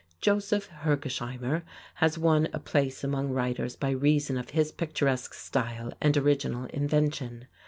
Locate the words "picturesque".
4.71-5.35